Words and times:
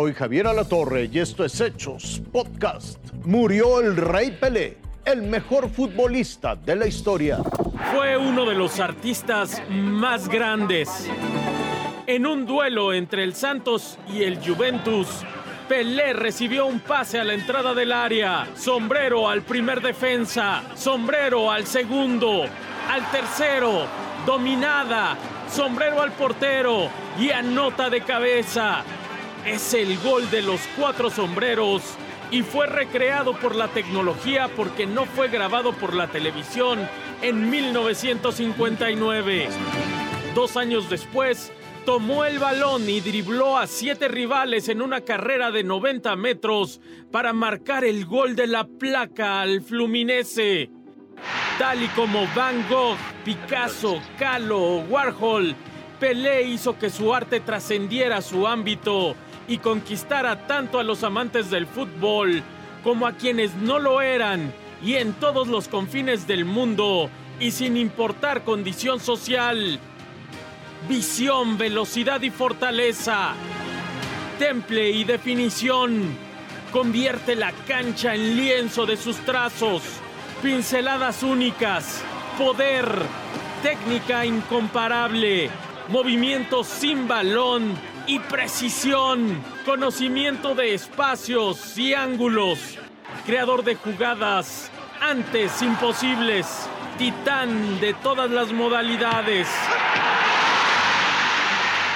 Soy 0.00 0.14
Javier 0.14 0.46
Alatorre 0.46 1.10
y 1.12 1.18
esto 1.18 1.44
es 1.44 1.60
Hechos 1.60 2.22
Podcast. 2.32 2.98
Murió 3.26 3.80
el 3.80 3.94
Rey 3.94 4.30
Pelé, 4.30 4.78
el 5.04 5.20
mejor 5.20 5.68
futbolista 5.68 6.56
de 6.56 6.74
la 6.74 6.86
historia. 6.86 7.40
Fue 7.94 8.16
uno 8.16 8.46
de 8.46 8.54
los 8.54 8.80
artistas 8.80 9.62
más 9.68 10.26
grandes. 10.26 11.06
En 12.06 12.24
un 12.24 12.46
duelo 12.46 12.94
entre 12.94 13.22
el 13.24 13.34
Santos 13.34 13.98
y 14.08 14.22
el 14.22 14.38
Juventus, 14.42 15.06
Pelé 15.68 16.14
recibió 16.14 16.64
un 16.64 16.80
pase 16.80 17.20
a 17.20 17.24
la 17.24 17.34
entrada 17.34 17.74
del 17.74 17.92
área, 17.92 18.48
sombrero 18.56 19.28
al 19.28 19.42
primer 19.42 19.82
defensa, 19.82 20.62
sombrero 20.76 21.52
al 21.52 21.66
segundo, 21.66 22.44
al 22.88 23.10
tercero, 23.10 23.82
dominada, 24.24 25.18
sombrero 25.50 26.00
al 26.00 26.12
portero 26.12 26.88
y 27.18 27.32
anota 27.32 27.90
de 27.90 28.00
cabeza. 28.00 28.82
Es 29.46 29.72
el 29.74 29.96
gol 29.98 30.30
de 30.30 30.42
los 30.42 30.60
cuatro 30.76 31.10
sombreros 31.10 31.82
y 32.30 32.42
fue 32.42 32.66
recreado 32.66 33.32
por 33.32 33.56
la 33.56 33.68
tecnología 33.68 34.50
porque 34.54 34.86
no 34.86 35.06
fue 35.06 35.28
grabado 35.28 35.72
por 35.72 35.94
la 35.94 36.08
televisión 36.08 36.86
en 37.22 37.48
1959. 37.48 39.48
Dos 40.34 40.58
años 40.58 40.90
después, 40.90 41.50
tomó 41.86 42.26
el 42.26 42.38
balón 42.38 42.86
y 42.88 43.00
dribló 43.00 43.56
a 43.56 43.66
siete 43.66 44.08
rivales 44.08 44.68
en 44.68 44.82
una 44.82 45.00
carrera 45.00 45.50
de 45.50 45.64
90 45.64 46.14
metros 46.16 46.82
para 47.10 47.32
marcar 47.32 47.84
el 47.84 48.04
gol 48.04 48.36
de 48.36 48.46
la 48.46 48.64
placa 48.64 49.40
al 49.40 49.62
Fluminense. 49.62 50.68
Tal 51.58 51.82
y 51.82 51.88
como 51.88 52.28
Van 52.34 52.68
Gogh, 52.68 52.98
Picasso, 53.24 54.02
Kahlo 54.18 54.60
o 54.60 54.80
Warhol, 54.82 55.56
Pelé 55.98 56.42
hizo 56.42 56.78
que 56.78 56.90
su 56.90 57.14
arte 57.14 57.40
trascendiera 57.40 58.20
su 58.22 58.46
ámbito 58.46 59.16
y 59.50 59.58
conquistara 59.58 60.46
tanto 60.46 60.78
a 60.78 60.84
los 60.84 61.02
amantes 61.02 61.50
del 61.50 61.66
fútbol 61.66 62.40
como 62.84 63.04
a 63.04 63.14
quienes 63.14 63.52
no 63.56 63.80
lo 63.80 64.00
eran 64.00 64.54
y 64.80 64.94
en 64.94 65.12
todos 65.14 65.48
los 65.48 65.66
confines 65.66 66.28
del 66.28 66.44
mundo 66.44 67.10
y 67.40 67.50
sin 67.50 67.76
importar 67.76 68.44
condición 68.44 69.00
social. 69.00 69.80
Visión, 70.88 71.58
velocidad 71.58 72.22
y 72.22 72.30
fortaleza. 72.30 73.34
Temple 74.38 74.90
y 74.90 75.02
definición. 75.02 76.16
Convierte 76.72 77.34
la 77.34 77.50
cancha 77.66 78.14
en 78.14 78.36
lienzo 78.36 78.86
de 78.86 78.96
sus 78.96 79.16
trazos 79.16 79.82
pinceladas 80.42 81.24
únicas, 81.24 82.02
poder, 82.38 82.86
técnica 83.62 84.24
incomparable, 84.24 85.50
movimiento 85.88 86.62
sin 86.62 87.08
balón 87.08 87.89
y 88.10 88.18
precisión, 88.18 89.40
conocimiento 89.64 90.56
de 90.56 90.74
espacios 90.74 91.78
y 91.78 91.94
ángulos, 91.94 92.58
creador 93.24 93.62
de 93.62 93.76
jugadas 93.76 94.68
antes 95.00 95.62
imposibles, 95.62 96.68
titán 96.98 97.78
de 97.78 97.94
todas 97.94 98.28
las 98.28 98.52
modalidades. 98.52 99.46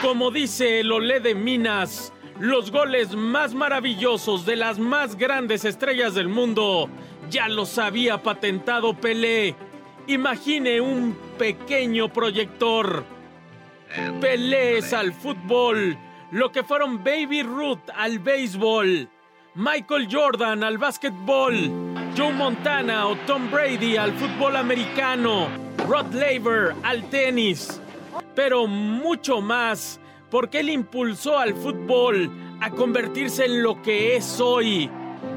Como 0.00 0.30
dice 0.30 0.80
el 0.80 0.90
Olé 0.92 1.20
de 1.20 1.34
Minas, 1.34 2.10
los 2.40 2.70
goles 2.70 3.14
más 3.14 3.52
maravillosos 3.52 4.46
de 4.46 4.56
las 4.56 4.78
más 4.78 5.14
grandes 5.14 5.66
estrellas 5.66 6.14
del 6.14 6.28
mundo 6.28 6.88
ya 7.28 7.48
los 7.48 7.76
había 7.76 8.22
patentado 8.22 8.94
Pelé. 8.94 9.54
Imagine 10.06 10.80
un 10.80 11.18
pequeño 11.36 12.10
proyector. 12.10 13.17
Pelé 14.20 14.78
es 14.78 14.92
al 14.92 15.12
fútbol, 15.12 15.96
lo 16.30 16.52
que 16.52 16.62
fueron 16.62 17.02
Baby 17.02 17.42
Ruth 17.42 17.88
al 17.94 18.18
béisbol, 18.18 19.08
Michael 19.54 20.08
Jordan 20.10 20.62
al 20.62 20.76
básquetbol, 20.76 21.54
Joe 22.16 22.32
Montana 22.32 23.06
o 23.06 23.16
Tom 23.26 23.50
Brady 23.50 23.96
al 23.96 24.12
fútbol 24.12 24.56
americano, 24.56 25.48
Rod 25.88 26.12
Laver 26.12 26.74
al 26.82 27.08
tenis, 27.08 27.80
pero 28.34 28.66
mucho 28.66 29.40
más, 29.40 29.98
porque 30.30 30.60
él 30.60 30.68
impulsó 30.68 31.38
al 31.38 31.54
fútbol 31.54 32.30
a 32.60 32.70
convertirse 32.70 33.46
en 33.46 33.62
lo 33.62 33.80
que 33.80 34.16
es 34.16 34.38
hoy. 34.38 34.90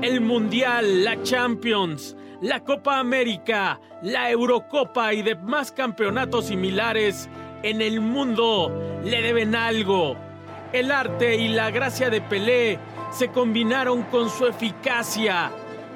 El 0.00 0.22
Mundial, 0.22 1.04
la 1.04 1.22
Champions, 1.22 2.16
la 2.40 2.64
Copa 2.64 2.98
América, 2.98 3.78
la 4.02 4.30
Eurocopa 4.30 5.12
y 5.12 5.22
demás 5.22 5.70
campeonatos 5.70 6.46
similares 6.46 7.28
en 7.62 7.80
el 7.82 8.00
mundo 8.00 8.72
le 9.04 9.22
deben 9.22 9.54
algo. 9.54 10.16
El 10.72 10.90
arte 10.92 11.36
y 11.36 11.48
la 11.48 11.70
gracia 11.70 12.10
de 12.10 12.20
Pelé 12.20 12.78
se 13.10 13.28
combinaron 13.28 14.02
con 14.04 14.28
su 14.30 14.46
eficacia. 14.46 15.50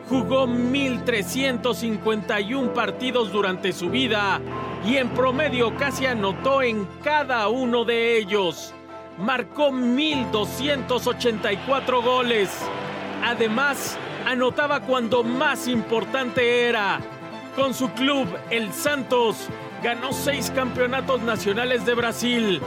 Jugó 0.09 0.47
1.351 0.47 2.73
partidos 2.73 3.31
durante 3.33 3.73
su 3.73 3.91
vida 3.91 4.41
y 4.85 4.97
en 4.97 5.11
promedio 5.11 5.77
casi 5.77 6.07
anotó 6.07 6.63
en 6.63 6.89
cada 7.03 7.49
uno 7.49 7.85
de 7.85 8.19
ellos. 8.19 8.75
Marcó 9.19 9.71
1.284 9.71 12.03
goles 12.03 12.51
Además, 13.25 13.97
anotaba 14.27 14.81
cuando 14.81 15.23
más 15.23 15.69
importante 15.69 16.69
era. 16.69 16.99
Con 17.55 17.73
su 17.73 17.89
club, 17.91 18.27
el 18.51 18.73
Santos, 18.73 19.47
ganó 19.83 20.13
seis 20.13 20.51
campeonatos 20.55 21.23
nacionales 21.23 21.85
de 21.85 21.95
Brasil, 21.95 22.61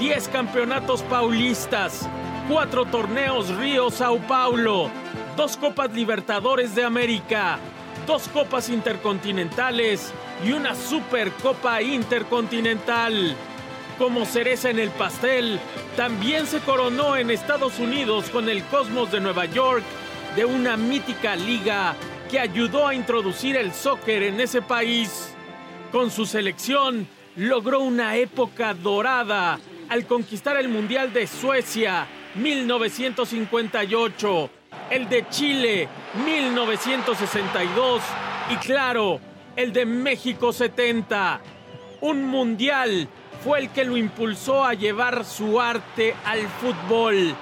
diez 0.00 0.26
campeonatos 0.28 1.02
paulistas, 1.02 2.08
cuatro 2.48 2.86
torneos 2.86 3.54
Río 3.56 3.90
Sao 3.90 4.18
Paulo, 4.26 4.90
dos 5.36 5.58
Copas 5.58 5.92
Libertadores 5.92 6.74
de 6.74 6.84
América, 6.84 7.58
dos 8.06 8.26
Copas 8.28 8.70
Intercontinentales 8.70 10.12
y 10.44 10.52
una 10.52 10.74
Supercopa 10.74 11.82
Intercontinental. 11.82 13.36
Como 13.98 14.24
cereza 14.24 14.70
en 14.70 14.78
el 14.78 14.90
pastel, 14.90 15.60
también 15.94 16.46
se 16.46 16.60
coronó 16.60 17.16
en 17.16 17.30
Estados 17.30 17.78
Unidos 17.78 18.30
con 18.30 18.48
el 18.48 18.64
Cosmos 18.64 19.12
de 19.12 19.20
Nueva 19.20 19.44
York 19.44 19.84
de 20.34 20.46
una 20.46 20.78
mítica 20.78 21.36
liga 21.36 21.94
que 22.30 22.40
ayudó 22.40 22.88
a 22.88 22.94
introducir 22.94 23.56
el 23.56 23.74
soccer 23.74 24.22
en 24.22 24.40
ese 24.40 24.62
país. 24.62 25.31
Con 25.92 26.10
su 26.10 26.24
selección 26.24 27.06
logró 27.36 27.80
una 27.80 28.16
época 28.16 28.72
dorada 28.72 29.60
al 29.90 30.06
conquistar 30.06 30.56
el 30.56 30.70
Mundial 30.70 31.12
de 31.12 31.26
Suecia 31.26 32.06
1958, 32.34 34.50
el 34.88 35.06
de 35.10 35.28
Chile 35.28 35.90
1962 36.24 38.02
y 38.48 38.56
claro, 38.56 39.20
el 39.54 39.74
de 39.74 39.84
México 39.84 40.54
70. 40.54 41.42
Un 42.00 42.24
mundial 42.24 43.06
fue 43.44 43.58
el 43.58 43.68
que 43.68 43.84
lo 43.84 43.98
impulsó 43.98 44.64
a 44.64 44.72
llevar 44.72 45.26
su 45.26 45.60
arte 45.60 46.14
al 46.24 46.48
fútbol. 46.48 47.34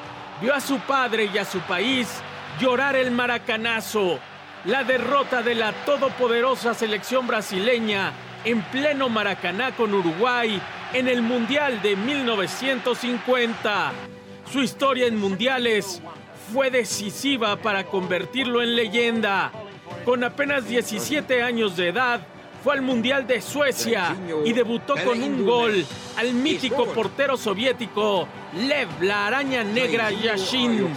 Vio 0.42 0.52
a 0.52 0.60
su 0.60 0.80
padre 0.80 1.30
y 1.32 1.38
a 1.38 1.44
su 1.44 1.60
país 1.60 2.20
llorar 2.60 2.96
el 2.96 3.12
maracanazo, 3.12 4.18
la 4.64 4.82
derrota 4.82 5.40
de 5.40 5.54
la 5.54 5.72
todopoderosa 5.84 6.74
selección 6.74 7.28
brasileña 7.28 8.12
en 8.44 8.62
pleno 8.62 9.08
Maracaná 9.08 9.74
con 9.76 9.94
Uruguay 9.94 10.60
en 10.92 11.08
el 11.08 11.22
Mundial 11.22 11.80
de 11.82 11.96
1950. 11.96 13.92
Su 14.50 14.60
historia 14.62 15.06
en 15.06 15.18
mundiales 15.18 16.02
fue 16.52 16.70
decisiva 16.70 17.56
para 17.56 17.84
convertirlo 17.84 18.62
en 18.62 18.74
leyenda. 18.74 19.52
Con 20.04 20.24
apenas 20.24 20.66
17 20.66 21.42
años 21.42 21.76
de 21.76 21.88
edad, 21.88 22.20
fue 22.62 22.74
al 22.74 22.82
Mundial 22.82 23.26
de 23.26 23.40
Suecia 23.40 24.16
y 24.44 24.52
debutó 24.52 24.94
con 25.04 25.22
un 25.22 25.46
gol 25.46 25.84
al 26.16 26.34
mítico 26.34 26.86
portero 26.86 27.36
soviético 27.36 28.28
Lev 28.54 28.88
la 29.00 29.28
araña 29.28 29.64
negra 29.64 30.10
Yashin. 30.10 30.92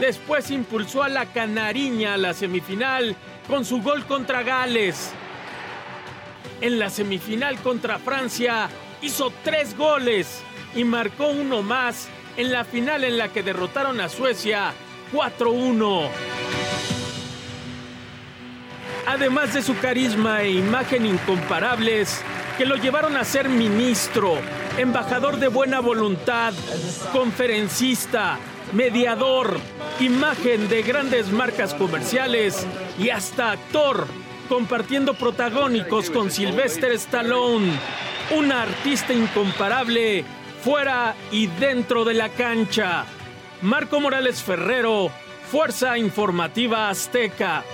Después 0.00 0.50
impulsó 0.50 1.02
a 1.02 1.08
la 1.08 1.26
canariña 1.26 2.14
a 2.14 2.16
la 2.16 2.34
semifinal 2.34 3.14
con 3.46 3.64
su 3.64 3.80
gol 3.82 4.04
contra 4.06 4.42
Gales. 4.42 5.12
En 6.64 6.78
la 6.78 6.88
semifinal 6.88 7.58
contra 7.58 7.98
Francia 7.98 8.70
hizo 9.02 9.30
tres 9.44 9.76
goles 9.76 10.40
y 10.74 10.82
marcó 10.82 11.26
uno 11.26 11.60
más 11.60 12.08
en 12.38 12.52
la 12.52 12.64
final 12.64 13.04
en 13.04 13.18
la 13.18 13.28
que 13.28 13.42
derrotaron 13.42 14.00
a 14.00 14.08
Suecia 14.08 14.72
4-1 15.12 16.08
además 19.06 19.52
de 19.52 19.60
su 19.60 19.78
carisma 19.78 20.40
e 20.40 20.52
imagen 20.52 21.04
incomparables 21.04 22.22
que 22.56 22.64
lo 22.64 22.76
llevaron 22.76 23.18
a 23.18 23.24
ser 23.24 23.50
ministro, 23.50 24.38
embajador 24.78 25.36
de 25.36 25.48
buena 25.48 25.80
voluntad, 25.80 26.54
conferencista, 27.12 28.38
mediador, 28.72 29.58
imagen 30.00 30.70
de 30.70 30.80
grandes 30.82 31.30
marcas 31.30 31.74
comerciales 31.74 32.66
y 32.98 33.10
hasta 33.10 33.50
actor, 33.50 34.06
compartiendo 34.48 35.14
protagónicos 35.14 36.10
con 36.10 36.30
Sylvester 36.30 36.92
Stallone, 36.92 37.72
un 38.36 38.52
artista 38.52 39.12
incomparable 39.12 40.24
fuera 40.62 41.14
y 41.30 41.46
dentro 41.46 42.04
de 42.04 42.14
la 42.14 42.28
cancha. 42.30 43.04
Marco 43.62 44.00
Morales 44.00 44.42
Ferrero, 44.42 45.10
Fuerza 45.50 45.98
Informativa 45.98 46.88
Azteca. 46.88 47.64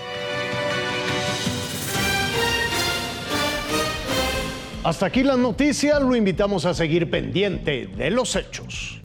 Hasta 4.82 5.06
aquí 5.06 5.22
la 5.22 5.36
noticia, 5.36 6.00
lo 6.00 6.16
invitamos 6.16 6.64
a 6.64 6.74
seguir 6.74 7.10
pendiente 7.10 7.86
de 7.86 8.10
los 8.10 8.34
hechos. 8.34 8.99